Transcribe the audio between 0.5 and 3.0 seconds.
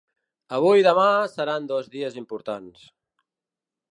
Avui i demà seran dos dies importants.